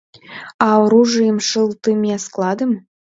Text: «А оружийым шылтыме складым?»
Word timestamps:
«А 0.65 0.69
оружийым 0.83 1.37
шылтыме 1.47 2.15
складым?» 2.25 2.71